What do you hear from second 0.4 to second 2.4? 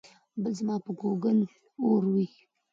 بل ځما په ګوګل اور وي